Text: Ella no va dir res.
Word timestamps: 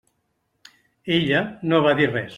Ella 1.19 1.43
no 1.73 1.83
va 1.89 1.97
dir 2.01 2.13
res. 2.13 2.29